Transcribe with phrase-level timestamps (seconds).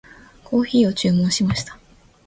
[0.43, 1.77] コーヒーを注文しました。